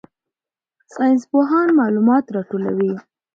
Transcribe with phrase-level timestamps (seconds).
[0.93, 2.91] ساینسپوهان معلومات راټولوي.